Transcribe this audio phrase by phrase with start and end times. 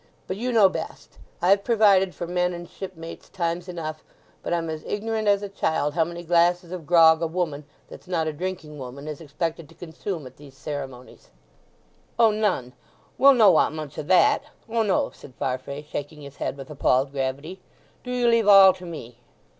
[0.25, 1.19] But you know best.
[1.43, 4.03] I've provided for men and shipmates times enough,
[4.41, 8.07] but I'm as ignorant as a child how many glasses of grog a woman, that's
[8.07, 11.29] not a drinking woman, is expected to consume at these ceremonies?"
[12.17, 17.11] "Oh, none—we'll no want much of that—O no!" said Farfrae, shaking his head with appalled
[17.11, 17.59] gravity.
[18.03, 19.19] "Do you leave all to me."